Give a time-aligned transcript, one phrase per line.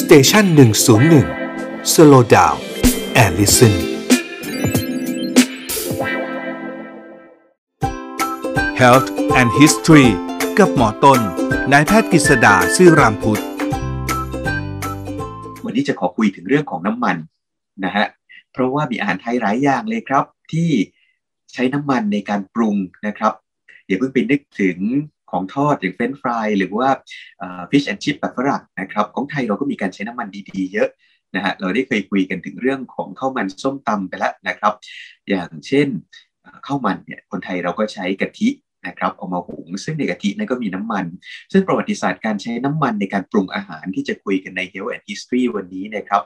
[0.00, 1.26] station หนึ่งศูนย์หนึ่ง
[1.92, 3.74] slow down and listen
[8.80, 9.08] Health
[9.40, 10.08] and History
[10.58, 11.20] กับหมอต้น
[11.72, 13.42] นายแพทย์กฤษดาซื่อรามพุทธ
[15.64, 17.16] วันนี้จะขอคุยถึงเรื่องของน้ำมัน
[17.84, 18.06] นะฮะ
[18.52, 20.70] เพราะว่ามีอาหารไทยหลายอย่างเลยครับ ที่
[21.52, 22.76] ใช้น้ำมันในการปรุง
[23.06, 23.32] นะครับ
[23.86, 24.78] อย่าเพิ่งไปนึกถึง
[25.30, 26.88] ของทอดอย่างเฟรนฟรายหรือว่า
[27.70, 30.88] ฟิชแอนชิพแบบฝรั่งนะครับของไทยเราก็มีการใช้น้ำมันดีๆ เยอะ
[31.34, 34.72] นะฮะเราได้เคยคุยกันถึงเรื่องของข้าวมันส้มตำไปแล้วนะครับ
[35.28, 35.88] อย่างเช่น
[36.66, 38.48] ข้าวมันเนี่ยคนไทยเราก็ใช้กะทิ
[38.86, 41.04] นะครับเอามาหุงซึ่งในกะทินั้นก็มีน้ำมัน
[41.52, 46.22] ซึ่งประวัติศาสตร์การใช้น้ำมันในการปรุงอาหารที่จะคุยกันใน Health and History วันนี้นะครับ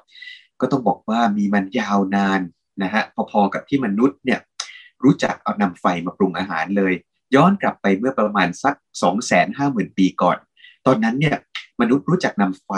[0.60, 2.40] ก็ต้องบอกว่ามีมันยาวนาน
[2.82, 4.40] นะฮะพอๆกับที่มนุษย์เนี่ย
[5.04, 6.92] รู้จักเอานำไฟมาปรุงอาหารเลย
[7.34, 8.74] ย้อนกลับไปเมื่อประมาณสัก
[9.36, 10.38] 250,000 ปีก่อน
[10.86, 11.36] ตอนนั้นเนี่ย
[11.80, 12.70] มนุษย์รู้จักนำไฟ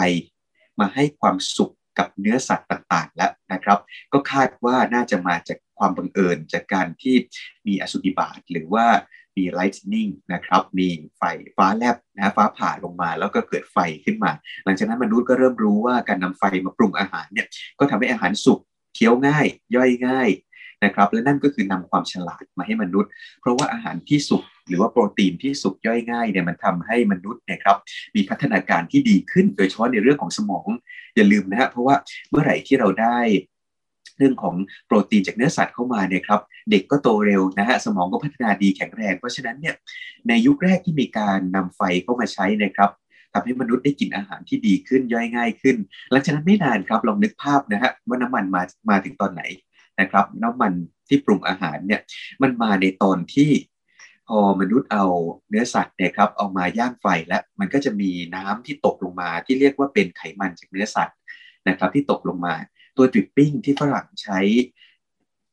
[0.79, 3.79] มาให้ความสุขกับเนื้อสัตว์ต่างๆ แล้วนะครับ
[4.13, 7.15] ก็คาดว่าน่าจะมาจากความบังเอิญจากการที่
[7.67, 8.85] มีอสุจิบาตหรือว่า
[9.37, 11.23] มี lightning นะครับ มีไฟ
[11.57, 14.31] ฟ้าแลบนะฟ้าผ่าลงมาแล้วก็เกิดไฟขึ้นมา
[14.63, 17.47] หลังจากนั้นมนุษย์ก็เริ่มรู้ว่าการนำไฟมาปรุงอาหารเนี่ย
[17.79, 18.59] ก็ทำให้อาหารสุก
[18.95, 20.29] เคี้ยวง่าย ย่อยง่าย
[20.83, 27.77] นะครับและนั่นก็คือนำความฉลาดมาให้มนุษย์ เพราะว่าอาหารที่สุกหรือว่าโปรตีนที่สุกย่อยง่ายเนี่ยมันทำให้มนุษย์นะครับ
[28.15, 30.67] มีพัฒนาการที่ดีขึ้น โดยเฉพาะในเรื่องของสมอง
[31.15, 31.95] อย่าลืมนะฮะเพราะว่า
[32.29, 33.19] เมื่อไหร่ที่เราได้
[34.17, 39.75] เรื่องของโปรตีนจากเนื้อสัตว์เข้ามาเนี่ยครับเด็กก็โตเร็วนะฮะสมองก็พัฒนาดีแข็งแรง เพราะฉะนั้นเนี่ย
[40.27, 42.91] ในยุคแรกที่มีการนำไฟเข้ามาใช้นะครับ
[43.33, 45.75] ทำให้มนุษย์ได้กินอาหารที่ดีขึ้นย่อยง่ายขึ้น
[46.11, 49.43] หลังจากนั้นไม่นานครับลองนึกภาพนะฮะว่าน้ำมันมามาถึงตอนไหน
[49.99, 50.73] นะครับน้ำมัน
[51.07, 52.01] ที่ปรุงอาหารเนี่ย
[52.41, 53.51] มันมาในตอนที่
[54.27, 55.05] พอมนุษย์เอา
[55.49, 61.17] เนื้อสัตว์เนี่ยครับเอามาย่างไฟแล้วมันก็จะมีน้ำที่ตกลงมาที่เรียกว่าเป็นไขมันจากเนื้อสัตว์
[61.67, 62.55] นะครับที่ตกลงมา
[62.97, 64.39] ตัวดริปปิ้งที่ฝรั่งใช้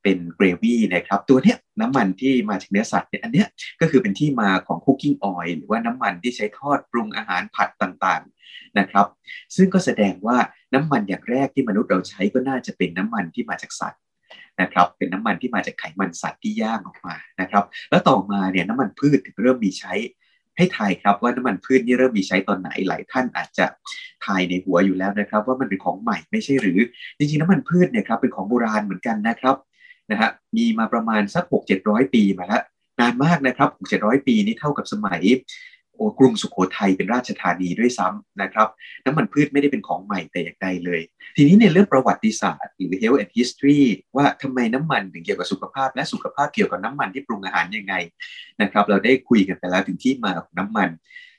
[0.03, 3.49] เป็นเกรวี่นะครับตัวเนี้ยน้ำมันที่มาจากเนื้อสัตว์เนี่ยอันเนี้ย
[3.81, 9.07] ก็คือเป็นที่มาของคุกกิ้งออยล์หรือว่าน้ำมันที่ใช้ทอดปรุงอาหารผัดต่างๆนะครับ
[9.57, 10.37] ซึ่งก็แสดงว่า
[10.75, 14.01] น้ำมันอย่างแรกที่มนุษย์เราใช้ก็น่าจะเป็นน้ำมันที่มาจากสัตว์
[14.61, 19.93] นะครับเป็นน้ำมันที่มาจากไขมันสัตว์ที่ย่างออกมานะครับ แล้วต่อมาเนี่ยน้ำมันพืชถึงเริ่มมีใช้
[20.57, 23.67] ให้ทายครับว่าน้ำมันพืชนี่เริ่มมีใช้ตอนไหนหลายท่านอาจจะ
[24.25, 26.79] ทายในหัวอยู่แล้วนะครับ ว่ามันเป็นของใหม่ไม่ใช่หรือ
[27.19, 29.57] จริงๆน้ำมันพืชเนี่ยครับเป็นของโบราณเหมือนกันนะครับ
[30.11, 32.63] นะฮะมีมาประมาณสักหกเจ็ดร้อยปีมาแล้ว
[33.01, 35.23] นานมากนะครับหกเจ็ดร้อยปีนี่เท่ากับสมัย
[36.19, 38.69] กรุงสุโขทัยเป็นราชธานีด้วยซ้ำนะครับ
[39.05, 41.01] น้ำมันพืชไม่ได้เป็นของใหม่แต่อย่างใดเลย
[41.37, 43.81] ทีนี้ในเรื่องประวัติศาสตร์หรือ health and history
[44.17, 47.95] ว่าทำไมน้ำมันถึงเกี่ยวกับสุขภาพ และสุขภาพเกี่ยวกับน้ำมันที่ปรุงอาหารยังไง
[48.63, 50.89] นะครับ เราได้คุยกันไปแล้วถึงที่มาของน้ำมัน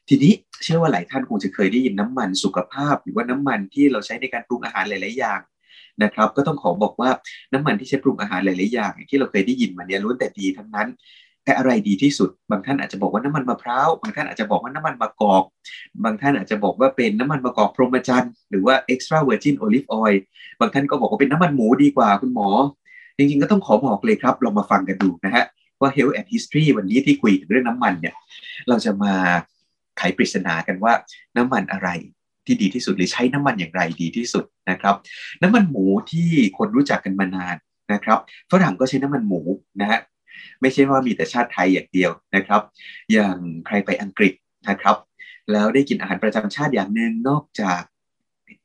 [0.09, 0.33] ทีนี้
[0.63, 5.39] เชื่อว่าหลายท่านคงจะเคยได้ยินน้ำมันสุขภาพ หรือว่าน้ำมันที่เราใช้ในการปรุงอาหารหลาย ๆ อย่าง
[6.03, 7.09] นะครับก็ต้องขอบอกว่า
[7.53, 10.87] น้ำมันที่ใช้ปรุงอาหารหลาย ๆ อย่างที่เราเคยได้ยินมาเนี่ยล้วนแต่ดีทั้งนั้น
[11.45, 15.43] แต่อะไรดีที่สุด บางท่านอาจจะบอกว่าน้ำมันมะพร้าวบางท่านอาจจะบอกว่าน้ำมันมะกอก
[16.03, 20.17] บางท่านอาจจะบอกว่าเป็นน้ำมันมะกอกพรหมจรรย์หรือว่า extra virgin olive oil
[20.59, 22.49] บางท่านก็บอกว่าเป็นน้ำมันหมูดีกว่าคุณหมอ
[23.17, 25.45] จริงๆก็ต้องขอบอกเลยครับลองมาฟังกันดูนะฮะ
[25.81, 28.15] ว่า health and history วันนี้ที่คุยถึงเรื่องน้ำมันเนี่ย
[28.69, 29.13] เราจะมา
[29.97, 30.93] ไขปริศนากันว่า
[31.37, 31.89] น้ำมันอะไร
[32.45, 34.95] ที่ดีที่สุดหรือใช้น้ำมันอย่างไรดีที่สุดนะครับ
[35.41, 37.55] น้ำมันหมูที่คนรู้จักกันมานาน
[37.93, 38.19] นะครับ
[38.51, 39.41] ฝรั่งก็ใช้น้ำมันหมู
[39.81, 39.99] นะฮะ
[40.61, 42.61] ไม่ใช่ว่ามีแต่ชาติไทยอย่างเดียวนะครับ
[43.13, 44.33] อย่างใครไปอังกฤษ
[44.69, 44.97] นะครับ
[45.51, 47.81] แล้วได้กินอาหารประจำชาติอย่างหนึ่งนอกจาก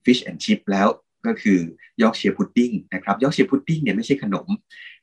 [0.05, 0.89] fish and chip แล้ว
[1.27, 1.59] ก็คือ
[2.03, 4.47] Yorkshire pudding นะครับ Yorkshire pudding เนี่ยไม่ใช่ขนม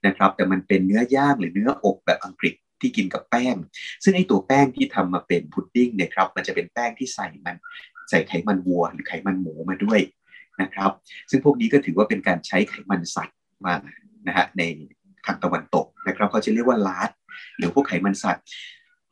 [0.05, 3.55] นะครับ แต่มันเป็นเนื้อย่างหรือเนื้ออบแบบอังกฤษที่กินกับแป้ง
[4.03, 7.55] ซึ่งไอตัวแป้งที่ทำมาเป็นพุดดิ้งเนี่ยครับ มันจะเป็นแป้งที่ใส่มัน
[8.09, 9.99] ใส่ไขมันวัว หรือไขมันหมูมาด้วย
[10.61, 10.91] นะครับ
[11.29, 13.73] ซึ่งพวกนี้ก็ถือว่าเป็นการใช้ไขมันสัตว์มา
[14.27, 14.63] นะฮะใน
[15.25, 17.09] ทางตะวันตก นะครับเขาจะเรียกว่าลาด
[17.57, 18.45] หรือพวกไขมันสัตว์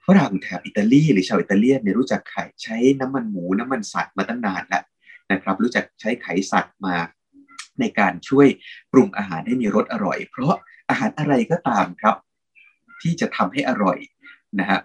[0.05, 4.83] ฝรั่งแถบอิตาลีหรือชาวอิตาเลียนเนี่ยรู้จักไข่ใช้น้ำมันหมูน้ำมันสัตว์มาตั้งนานแล้ว
[5.31, 6.95] นะครับ รู้จักใช้ไขสัตว์มา
[7.79, 8.47] ในการช่วย
[8.91, 10.53] ปรุงอาหารให้มีรสอร่อย เพราะ
[10.89, 12.15] อาหารอะไรก็ตามครับ
[13.01, 13.97] ที่จะทำให้อร่อย
[14.59, 14.79] นะฮะ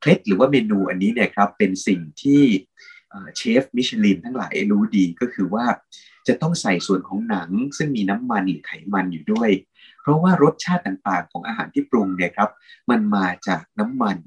[0.00, 2.42] เคล็ดหรือว่าเมนูอันนี้เนี่ยครับเป็นสิ่งที่
[3.36, 5.66] เชฟมิชลินทั้งหลายรู้ดีก็คือว่า
[6.28, 9.50] จะต้องใส่ส่วนของหนังซึ่งมีน้ำมันหรือไขมันอยู่ด้วย
[10.02, 12.50] เพราะว่ารสชาติต่างๆ ของอาหารที่ปรุงเนี่ยครับ
[12.90, 14.18] มันมาจากน้ำมัน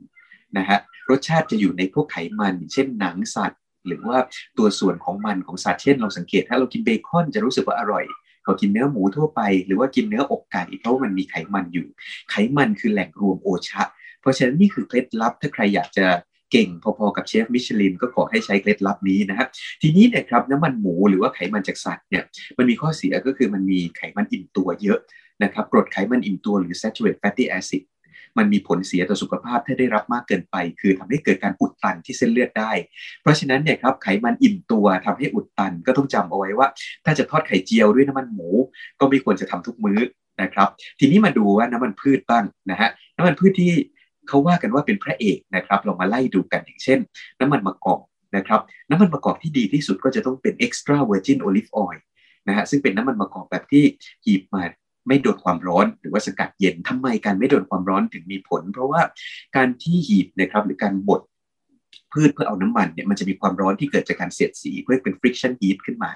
[0.57, 0.79] นะฮะ
[1.09, 4.17] รสชาติจะอยู่ในพวกไขมัน เช่นหนังสัตว์ หรือว่า
[4.57, 8.05] ตัวส่วนของมันของสัตว์เช่นเราสังเกต ถ้าเรากินเบคอนจะรู้สึกว่าอร่อย
[8.43, 11.87] เขากินเนื้อหมูทั่วไป หรือว่ากินเนื้ออกไก่เพราะมันมีไขมันอยู่
[12.31, 13.83] ไขมันคือแหล่งรวมโอชะ
[14.21, 16.05] เพราะฉะนั้นนี่คือเคล็ดลับถ้าใครอยากจะ
[16.51, 19.47] เก่งพอๆกับเชฟมิชลินก็ขอให้ใช้เคล็ดลับนี้นะครับ
[19.81, 22.23] ทีนี้เนี่ยครับน้ำมันหมูหรือว่าไขมันจากสัตว์เนี่ย
[22.57, 24.99] มันมีข้อเสียก็คือมันมีไขมันอิ่มตัวเยอะ
[25.44, 27.83] นะครับกรดไขมันอิ่มตัวหรือ saturated fatty acid
[28.38, 32.71] มันมีผลเสียต่อสุขภาพถ้าได้รับมากเกินไป คือทำให้เกิดการอุดตันที่เส้นเลือดได้
[33.21, 36.68] เพราะฉะนั้นเนี่ยครับไขมันอิ่มตัวทำให้อุดตันก็ต้องจำเอาไว้ว่า
[37.06, 38.50] ถ้าจะทอดไข่เจียวด้วยน้ำมันหมู
[39.00, 40.00] ก็ไม่ควรจะทำทุกมื้อ
[40.41, 40.68] นะครับ
[41.00, 43.71] ทีนี้มาดูว่าน้ำมันพืชบ้างนะฮะน้ำมันพืชที่
[44.27, 47.00] เขาว่ากันว่าเป็นพระเอกนะครับเรามาไล่ดูกันอย่างเช่น
[47.39, 48.00] น้ำมันมะกอก
[48.36, 52.00] นะครับน้ำมันมะกอกที่ดีที่สุดก็จะต้องเป็น extra virgin olive oil
[52.47, 53.83] นะฮะซึ่งเป็นน้ำมันมะกอกแบบที่
[54.25, 54.63] หีบมา
[55.07, 59.01] ไม่โดนความร้อนหรือว่าสกัดเย็นทำไมการไม่โดนความร้อนถึงมีผล เพราะว่า
[59.55, 61.21] การที่หีบนะครับหรือการบด
[62.13, 66.11] พืชเพื่อเอาน้ำมันเนี่ยมันจะมีความร้อนที่เกิดจากการเสียดสีเพื่อเป็น friction heat ขึ้นมา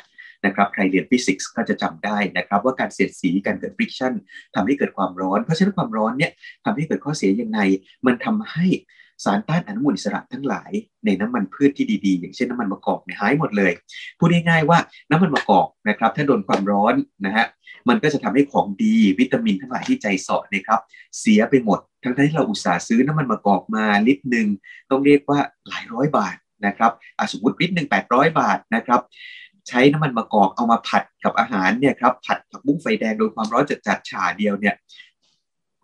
[0.45, 4.13] นะครับใครเรียนฟิสิกส์ก็จะจำได้นะครับว่าการเสียดสีการเกิด friction
[4.55, 6.31] ทำให้เกิดความร้อน เพราะฉะนั้นความร้อนเนี่ย
[6.65, 7.59] ทำให้เกิดข้อเสียยังไง
[8.05, 8.67] มันทำให้
[9.23, 10.71] สารต้านอนุมูลอิสระทั้งหลาย
[11.05, 13.71] ในน้ำมันพืชที่ดีๆ อย่างเช่นน้ำมันมะกอกเนี่ยหายหมดเลย
[14.19, 14.77] พูดง่ายๆว่า
[15.09, 17.45] น้ำมันมะกอกนะครับถ้าโดนความร้อนนะฮะ
[17.89, 20.79] มันก็จะทำให้ของดีวิตามินทั้งหลายที่ใจสาะนะครับ
[21.19, 24.47] เสียไปหมด ทั้งที่เราอุตส่าห์ซื้อน้ำมันมะกอกมาลิตรหนึ่ง
[24.89, 26.35] ต้องเรียกว่าหลายร้อยบาท
[26.65, 26.91] นะครับ
[27.31, 29.01] สมมติลิตรหนึ่งแปดร้อยบาทนะครับ
[29.67, 34.75] ใช้น้ำมันมะกอกเอามาผัดกับอาหารเนี่ยครับผัดผักบุ้งไฟแดงโดยความร้อนจัดจัดฉาเดียวเนี่ย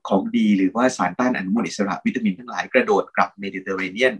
[0.07, 4.13] ของดีหรือว่าสารต้านอนุมูลอิสระวิตามินทั้งหลายกระโดดกลับเมดิเตอร์เรเนียน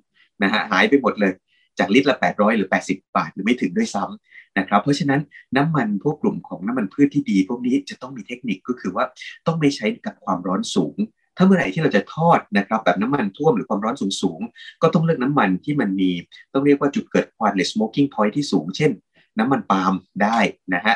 [0.43, 1.33] นะฮะหายไปหมดเลย
[1.79, 5.21] จากลิตรละ 800 หรือ 80 บาท หรือไม่ถึงด้วยซ้ำนะครับเพราะฉะนั้น
[5.55, 9.05] น้ำมันพวกกลุ่มของน้ำมันพืชที่ดี พวกนี้จะต้องมีเทคนิคก็คือว่า
[9.47, 10.97] ต้องไม่ใช้กับความร้อนสูง
[11.37, 14.41] ถ้าเมื่อไหร่ที่เราจะทอดนะครับแบบน้ำมันท่วมหรือความร้อนสูงสูง
[14.81, 16.11] ก็ต้องเลือกน้ำมันที่มันมี
[16.53, 18.91] ต้องเรียกว่าจุดเกิดควันหรือ smoking point ที่สูง เช่น
[19.39, 19.93] น้ำมันปาล์ม
[20.23, 20.39] ได้
[20.73, 20.95] นะฮะ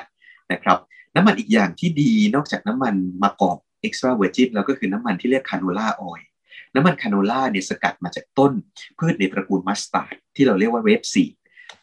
[0.51, 0.77] นะครับ
[1.15, 3.57] น้ำมันอีกอย่างที่ดีนอกจากน้ำมันมะกอก
[3.87, 6.27] extra virgin แล้วก็คือน้ำมันที่เรียก canola oil
[6.75, 8.51] น้ำมันคาโนล่าเนี่ยสกัดมาจากต้น
[8.99, 11.25] พืชในตระกูลมัสตาร์ดที่เราเรียกว่า rapeseed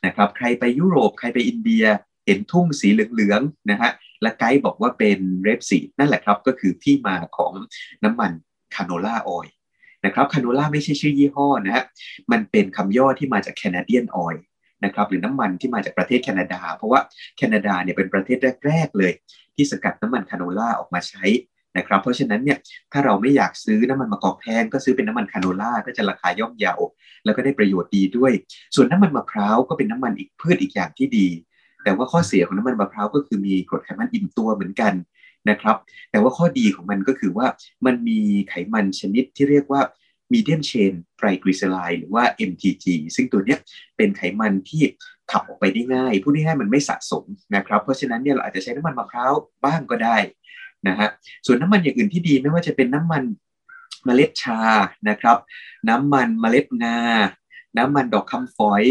[0.06, 1.84] นะครับใครไปยุโรปใครไปอินเดีย
[2.26, 3.90] เห็นทุ่งสีเหลืองๆนะฮะ
[4.22, 7.52] และไกด์บอกว่าเป็น rapeseed นั่นแหละครับก็คือที่มาของ
[8.04, 8.32] น้ำมัน
[8.74, 9.54] canola oil
[10.04, 11.84] นะครับคาโนล่าไม่ใช่ชื่อยี่ห้อนะฮะ
[12.32, 14.44] มันเป็นคำย่อที่มาจาก Canadian oil
[14.84, 17.00] นะครับหรือน้ำมันที่มาจากประเทศแคนาดา เพราะว่า
[17.36, 19.12] แคนาดาเนี่ยเป็นประเทศแรก ๆ เลย
[19.54, 21.24] ที่สกัดน้ำมันคาโนล่าออกมาใช้
[21.76, 22.58] นะครับเพราะฉะนั้นเนี่ย
[22.92, 26.74] ถ้าเราไม่อยากซื้อน้ำมันมะกอกแพงก็ซื้อเป็นน้ำมันคาโนล่าก็จะราคาย่อมเยา
[27.24, 28.32] แล้วก็ได้ประโยชน์ดีด้วย
[28.74, 31.28] ส่วนน้ำมันมะพร้าวก็เป็นน้ำมันอีกพืชอีกอย่างที่ดี
[31.84, 34.92] แต่ว่าข้อเสียของน้ำมันมะพร้าวก็คือมีกรดไขมันอิ่มตัวเหมือนกัน
[35.50, 35.76] นะครับ
[36.10, 37.46] แต่ว่าข้อดีของมันก็คือว่า
[37.86, 39.80] มันมีไขมันชนิดที่เรียกว่า
[40.32, 42.84] medium chain triglyceride หรือว่า MTG
[43.16, 43.58] ซึ่งตัวเนี้ย
[43.96, 44.82] เป็นไขมันที่
[45.30, 47.24] ขับออกไปได้ง่าย พูดง่ายๆมันไม่สะสม
[47.56, 49.32] นะครับ เพราะฉะนั้นเนี่ยเราอาจจะใช้น้ำมันมะพร้าว
[49.64, 50.16] บ้างก็ได้
[50.88, 51.08] นะฮะ
[51.46, 53.22] ส่วนน้ำมันอย่างอื่นที่ดีไม่ว่าจะเป็นน้ำมัน
[54.04, 54.60] เมล็ดชา
[55.08, 55.36] นะครับ
[55.88, 56.98] น้ำมันเมล็ดงา
[57.76, 58.84] น้ำมันดอกคำฝอย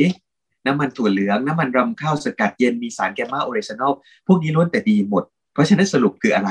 [0.66, 3.94] น้ำมันถั่วเหลือง น้ำมันรำข้าวสกัดเย็นมีสารแกมมาโอเรซานอล
[4.28, 5.24] พวกนี้ล้วนแต่ดีหมด
[5.54, 6.50] เพราะฉะนั้นสรุปคืออะไร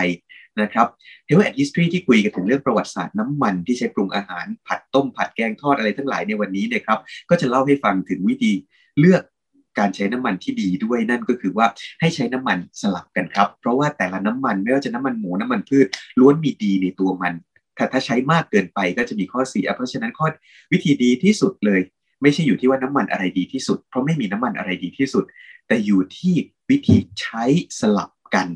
[0.61, 0.87] นะครับ
[1.25, 6.99] Health and History ที่คุยกันถึงเรื่องประวัติศาสตร์น้ำมันที่ใช้ปรุงอาหารผัดต้มผัดแกงทอดอะไรทั้งหลายในวันนี้เนี่ยครับ
[7.29, 8.53] ก็จะเล่าให้ฟังถึงวิธี
[8.99, 9.23] เลือก
[9.79, 11.67] การใช้น้ำมันที่ดีด้วยนั่นก็คือว่า
[12.01, 15.87] ให้ใช้น้ำมันสลับกันครับ เพราะว่าแต่ละน้ำมันไม่ว่าจะน้ำมันหมูน้ำมันพืช
[16.21, 17.35] ล้วนมีดีในตัวมัน
[17.77, 20.27] แต่ถ้าใช้มากเกินไปก็จะมีข้อเสีย เพราะฉะนั้นข้อ
[20.73, 21.81] วิธีดีที่สุดเลย
[22.23, 25.25] ไม่ใช่อยู่ที่ว่าน้ำมันอะไรดีที่สุด เพราะไม่มีน้ำมันอะไรดีที่สุด
[25.69, 26.35] แต่อยู่ที่
[26.71, 27.45] วิธีใช้
[27.81, 28.49] สลับกัน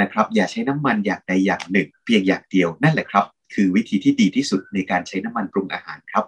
[0.00, 6.24] นะครับ อย่าใช้น้ำมันอย่างใดอย่างหนึ่ง เพียงอย่างเดียวนั่นแหละครับ คือวิธีที่ดีที่สุดในการใช้น้ำมันปรุงอาหารครับ